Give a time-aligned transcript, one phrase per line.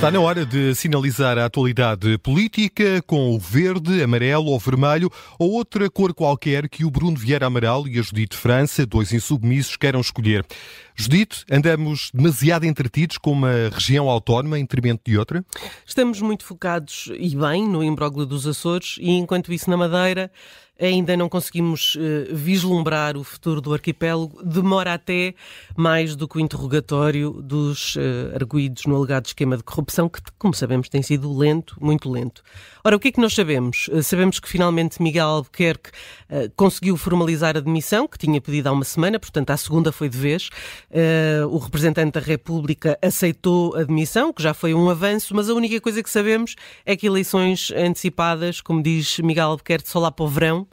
[0.00, 5.50] Está na hora de sinalizar a atualidade política com o verde, amarelo ou vermelho ou
[5.50, 10.00] outra cor qualquer que o Bruno Vieira Amaral e a Judite França, dois insubmissos, queiram
[10.00, 10.42] escolher.
[10.96, 15.44] Judite, andamos demasiado entretidos com uma região autónoma em detrimento de outra?
[15.84, 20.32] Estamos muito focados e bem no imbróglio dos Açores e enquanto isso na Madeira
[20.80, 25.34] ainda não conseguimos uh, vislumbrar o futuro do arquipélago, demora até
[25.76, 30.54] mais do que o interrogatório dos uh, arguídos no alegado esquema de corrupção, que, como
[30.54, 32.42] sabemos, tem sido lento, muito lento.
[32.82, 33.88] Ora, o que é que nós sabemos?
[33.88, 35.90] Uh, sabemos que finalmente Miguel Albuquerque
[36.54, 40.16] conseguiu formalizar a demissão, que tinha pedido há uma semana, portanto, a segunda foi de
[40.16, 40.48] vez.
[41.50, 45.80] o representante da República aceitou a demissão, que já foi um avanço, mas a única
[45.80, 46.54] coisa que sabemos
[46.86, 50.68] é que eleições antecipadas, como diz Miguel Albuquerque, só lá para o verão,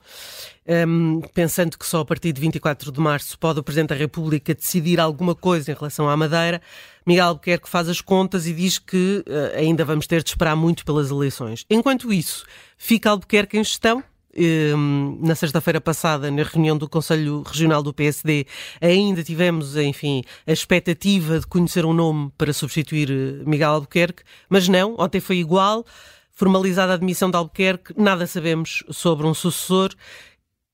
[0.87, 4.53] um, pensando que só a partir de 24 de março pode o Presidente da República
[4.53, 6.61] decidir alguma coisa em relação à Madeira,
[7.05, 10.83] Miguel Albuquerque faz as contas e diz que uh, ainda vamos ter de esperar muito
[10.83, 11.65] pelas eleições.
[11.69, 12.45] Enquanto isso,
[12.77, 14.03] fica Albuquerque em gestão,
[15.19, 18.45] na sexta-feira passada, na reunião do Conselho Regional do PSD,
[18.79, 24.67] ainda tivemos, enfim, a expectativa de conhecer um nome para substituir eh, Miguel Albuquerque, mas
[24.67, 25.83] não, ontem foi igual
[26.37, 29.89] formalizada a admissão de Albuquerque, nada sabemos sobre um sucessor.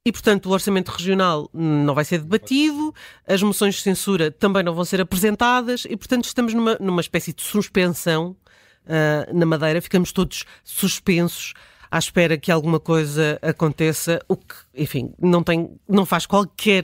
[0.05, 2.93] E, portanto, o orçamento regional não vai ser debatido,
[3.25, 7.31] as moções de censura também não vão ser apresentadas e, portanto, estamos numa, numa espécie
[7.31, 8.35] de suspensão
[8.83, 9.81] uh, na Madeira.
[9.81, 11.53] Ficamos todos suspensos
[11.89, 16.83] à espera que alguma coisa aconteça, o que, enfim, não, tem, não faz qualquer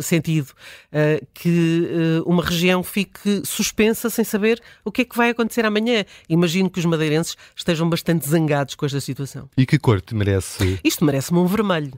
[0.00, 0.50] sentido
[0.92, 1.88] uh, que
[2.20, 6.04] uh, uma região fique suspensa sem saber o que é que vai acontecer amanhã.
[6.28, 9.48] Imagino que os madeirenses estejam bastante zangados com esta situação.
[9.56, 10.78] E que cor te merece?
[10.84, 11.92] Isto merece-me um vermelho.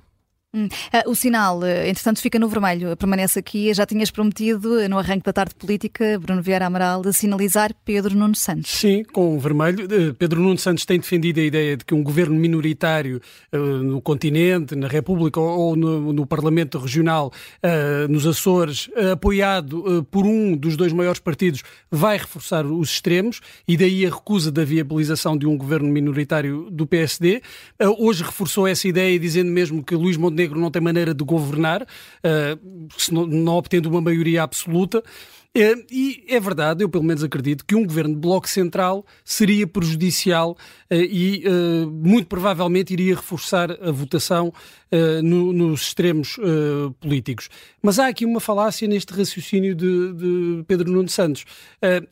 [0.53, 0.67] Hum.
[0.67, 3.73] Uh, o sinal, uh, entretanto, fica no vermelho, permanece aqui.
[3.73, 8.17] Já tinhas prometido, uh, no arranque da tarde política, Bruno Vieira Amaral, de sinalizar Pedro
[8.17, 8.69] Nuno Santos.
[8.69, 9.87] Sim, com o vermelho.
[10.15, 13.21] Pedro Nuno Santos tem defendido a ideia de que um governo minoritário
[13.53, 17.33] no continente, na República ou no, no Parlamento Regional,
[18.09, 24.07] nos Açores, apoiado por um dos dois maiores partidos, vai reforçar os extremos e daí
[24.07, 27.43] a recusa da viabilização de um governo minoritário do PSD.
[27.99, 31.87] Hoje reforçou essa ideia dizendo mesmo que Luís Montenegro Montenegro não tem maneira de governar,
[33.11, 35.03] não, não obtendo uma maioria absoluta.
[35.53, 39.67] Eh, e é verdade, eu pelo menos acredito, que um governo de bloco central seria
[39.67, 40.57] prejudicial
[40.89, 41.45] eh, e
[41.91, 44.53] muito provavelmente iria reforçar a votação
[45.23, 46.37] nos extremos
[46.99, 47.49] políticos.
[47.81, 51.45] Mas há aqui uma falácia neste raciocínio de, de Pedro Nuno Santos.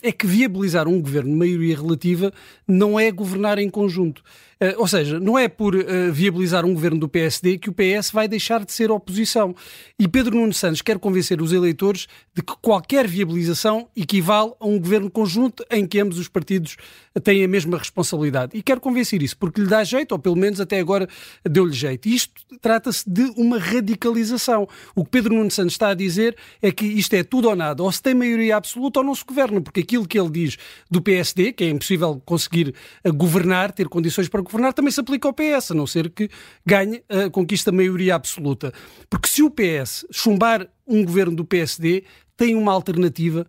[0.01, 2.33] É que viabilizar um governo de maioria relativa
[2.69, 4.23] não é governar em conjunto.
[4.61, 8.11] Uh, ou seja, não é por uh, viabilizar um governo do PSD que o PS
[8.11, 9.55] vai deixar de ser oposição.
[9.97, 14.79] E Pedro Nuno Santos quer convencer os eleitores de que qualquer viabilização equivale a um
[14.79, 16.77] governo conjunto em que ambos os partidos
[17.23, 18.57] têm a mesma responsabilidade.
[18.57, 21.09] E quer convencer isso porque lhe dá jeito, ou pelo menos até agora
[21.45, 22.09] deu-lhe jeito.
[22.09, 24.67] Isto trata-se de uma radicalização.
[24.95, 27.83] O que Pedro Nuno Santos está a dizer é que isto é tudo ou nada.
[27.83, 30.57] Ou se tem maioria absoluta ou não se governa, porque aquilo que ele diz
[30.91, 32.75] do PSD, que é impossível conseguir
[33.05, 36.31] eh, governar, ter condições para governar também se aplica ao PS, a não ser que
[36.65, 38.73] ganhe a conquista maioria absoluta.
[39.11, 42.05] Porque se o PS chumbar um governo do PSD,
[42.39, 43.47] tem uma alternativa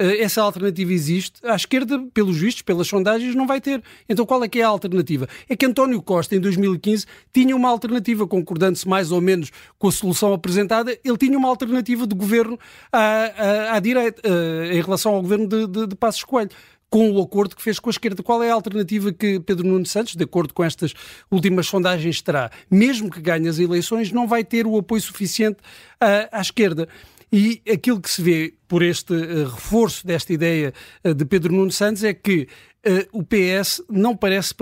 [0.00, 3.82] eh, essa alternativa existe, à esquerda, pelos vistos, pelas sondagens, não vai ter.
[4.08, 5.28] Então qual é que é a alternativa?
[5.46, 9.92] É que António Costa, em 2015, tinha uma alternativa, concordando-se mais ou menos com a
[9.92, 12.58] solução apresentada, ele tinha uma alternativa de governo
[12.90, 16.50] à, à, à direita, eh, em relação ao governo de, de, de Passos Coelho
[16.88, 18.22] com o acordo que fez com a esquerda.
[18.22, 20.92] Qual é a alternativa que Pedro Nuno Santos, de acordo com estas
[21.30, 22.50] últimas sondagens, terá?
[22.70, 25.58] Mesmo que ganhe as eleições, não vai ter o apoio suficiente
[26.00, 26.88] à, à esquerda.
[27.32, 30.72] E aquilo que se vê por este uh, reforço desta ideia
[31.04, 32.48] uh, de Pedro Nuno Santos é que
[32.86, 34.52] uh, o PS não parece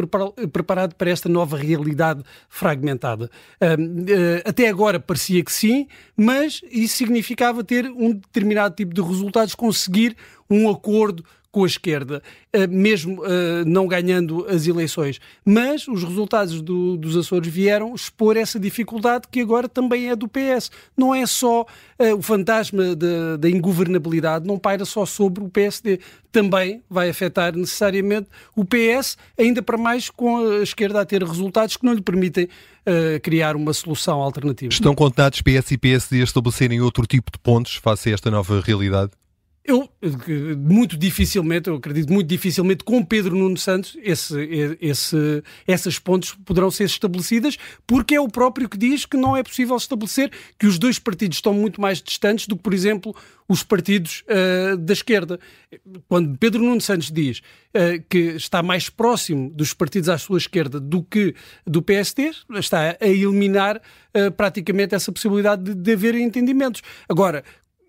[0.52, 3.30] preparado para esta nova realidade fragmentada.
[4.44, 5.86] até agora parecia que sim,
[6.16, 10.16] mas isso significava ter um determinado tipo de resultados, conseguir
[10.50, 11.24] um acordo
[11.58, 12.22] com a esquerda,
[12.52, 15.20] eh, mesmo eh, não ganhando as eleições.
[15.44, 20.28] Mas os resultados do, dos Açores vieram expor essa dificuldade que agora também é do
[20.28, 20.70] PS.
[20.96, 25.98] Não é só uh, o fantasma da ingovernabilidade, não paira só sobre o PSD.
[26.30, 31.76] Também vai afetar necessariamente o PS, ainda para mais com a esquerda a ter resultados
[31.76, 32.48] que não lhe permitem
[33.22, 34.72] criar uma solução alternativa.
[34.72, 38.62] Estão contados PS e PSD a estabelecerem outro tipo de pontos face a esta nova
[38.62, 39.10] realidade?
[39.64, 39.88] Eu
[40.56, 46.70] muito dificilmente, eu acredito muito dificilmente, com Pedro Nuno Santos, esse, esse, essas pontes poderão
[46.70, 50.78] ser estabelecidas, porque é o próprio que diz que não é possível estabelecer que os
[50.78, 53.14] dois partidos estão muito mais distantes do que, por exemplo,
[53.46, 55.38] os partidos uh, da esquerda.
[56.08, 60.80] Quando Pedro Nuno Santos diz uh, que está mais próximo dos partidos à sua esquerda
[60.80, 61.34] do que
[61.66, 66.82] do PSD, está a eliminar uh, praticamente essa possibilidade de, de haver entendimentos.
[67.08, 67.42] Agora,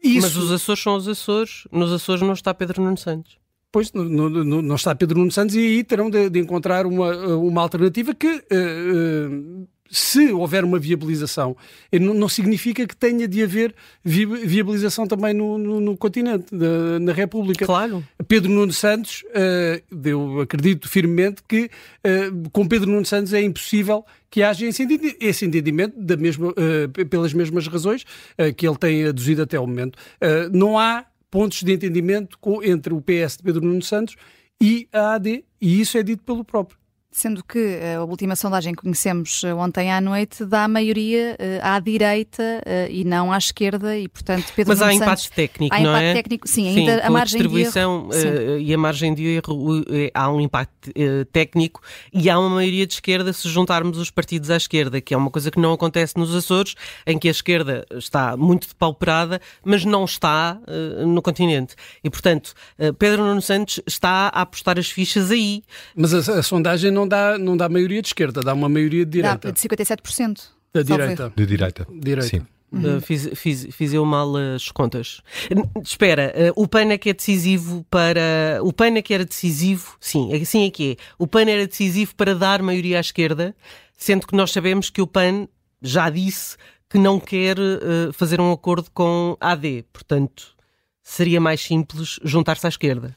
[0.04, 0.22] isso...
[0.22, 3.38] Mas os Açores são os Açores, nos Açores não está Pedro Nuno Santos.
[3.72, 7.38] Pois, não, não, não está Pedro Nuno Santos e aí terão de, de encontrar uma,
[7.38, 11.56] uma alternativa que, uh, uh, se houver uma viabilização,
[11.92, 16.46] não, significa que tenha de haver viabilização também no, no, no continente,
[17.00, 17.66] na, República.
[17.66, 18.04] Claro.
[18.28, 21.70] Pedro Nuno Santos, uh, eu acredito firmemente que
[22.52, 27.68] com Pedro Nuno Santos é impossível que haja esse entendimento da mesma, uh, pelas mesmas
[27.68, 28.06] razões
[28.56, 29.98] que ele tem aduzido até o momento.
[30.52, 34.16] Não há pontos de entendimento entre o PS de Pedro Nuno Santos
[34.62, 36.79] e a AD, e isso é dito pelo próprio.
[37.12, 41.36] Sendo que eh, a última sondagem que conhecemos eh, ontem à noite dá a maioria
[41.40, 45.76] uh, à direita e não à esquerda e, portanto, Pedro Mas há Santos, empate técnico,
[45.76, 46.14] há não empate é?
[46.14, 48.58] técnico, sim, sim ainda a margem distribuição, de erro.
[48.58, 49.84] Uh, e a margem de erro,
[50.14, 50.92] há um impacto
[51.32, 51.82] técnico
[52.14, 55.32] e há uma maioria de esquerda se juntarmos os partidos à esquerda, que é uma
[55.32, 56.76] coisa que não acontece nos Açores,
[57.08, 60.60] em que a esquerda está muito depauperada, mas não está
[61.08, 61.76] no continente.
[62.04, 62.54] E, portanto,
[63.00, 65.64] Pedro Nuno Santos está a apostar as fichas aí.
[65.96, 69.12] Mas a, a sondagem não dá, não dá maioria de esquerda, dá uma maioria de
[69.12, 69.48] direita.
[69.48, 70.42] Dá de 57%.
[70.74, 71.34] Da direita.
[71.36, 71.88] De direita.
[71.90, 72.28] direita.
[72.28, 72.46] Sim.
[72.72, 72.98] Uhum.
[72.98, 75.22] Uh, fiz, fiz, fiz eu mal as contas.
[75.84, 78.60] Espera, uh, o PAN é que é decisivo para.
[78.62, 80.96] O PAN é que era decisivo, sim, assim é que é.
[81.18, 83.56] O PAN era decisivo para dar maioria à esquerda,
[83.98, 85.48] sendo que nós sabemos que o PAN
[85.81, 86.57] já disse
[86.88, 89.86] que não quer uh, fazer um acordo com a AD.
[89.92, 90.56] Portanto,
[91.02, 93.16] seria mais simples juntar-se à esquerda.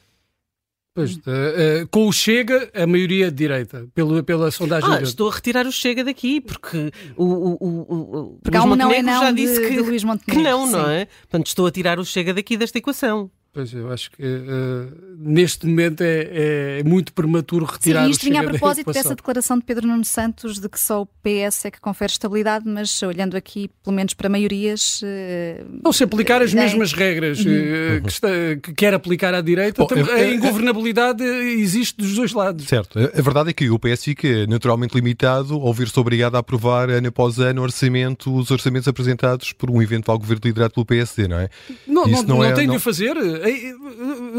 [0.95, 4.87] Pois, uh, uh, com o Chega, a maioria de direita, pelo, pela sondagem.
[4.91, 8.75] Ah, estou a retirar o Chega daqui, porque o, o, o, o porque Luís um
[8.75, 11.05] não é não já disse de, que, de Luís que não, não é?
[11.05, 13.31] Portanto, estou a tirar o Chega daqui desta equação.
[13.53, 18.41] Pois, eu acho que uh, neste momento é, é, muito prematuro retirar Sim, isto vinha
[18.41, 21.79] a propósito dessa declaração de Pedro Nuno Santos de que só o PS é que
[21.79, 25.03] confere estabilidade, mas olhando aqui, pelo menos para maiorias.
[25.03, 26.55] Uh, não se aplicar as é...
[26.55, 27.51] mesmas regras uhum.
[27.51, 28.27] uh, que, está,
[28.59, 32.65] que, quer aplicar à direita, Bom, a ingovernabilidade existe dos dois lados.
[32.65, 32.97] Certo.
[32.97, 37.09] A verdade é que o PS fica naturalmente limitado ao ver-se obrigado a aprovar ano
[37.09, 41.49] após ano orçamento, os orçamentos apresentados por um eventual governo liderado pelo PSD, não é?
[41.85, 42.73] Não, não, não, não, é, tem não...
[42.73, 43.15] de o fazer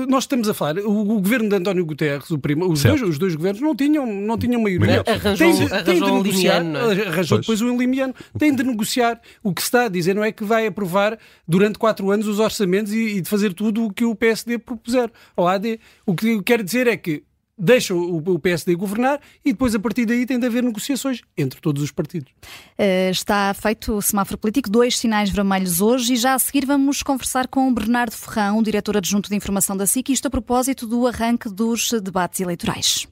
[0.08, 3.34] nós estamos a falar, o, governo de António Guterres, o primo, os, dois, os dois
[3.34, 5.04] governos não tinham, não tinham maioria.
[5.06, 7.06] Arranjou, tem, arranjou tem de um negociar, limiano, é?
[7.06, 9.20] arranjou depois o um limiano, tem de negociar.
[9.42, 12.38] O que se está a dizer não é que vai aprovar durante quatro anos os
[12.38, 15.78] orçamentos e, e de fazer tudo o que o PSD propuser ao AD.
[16.06, 17.22] O que eu quero dizer é que
[17.56, 21.82] deixa o, PSD governar e depois a partir daí tem de haver negociações entre todos
[21.82, 22.30] os partidos.
[22.78, 27.02] Uh, está feito o semáforo político, dois sinais vermelhos hoje e já a seguir vamos
[27.02, 31.48] conversar com Bernardo Ferrão, diretor adjunto de informação da SIC, isto a propósito do arranque
[31.48, 33.06] dos debates eleitorais.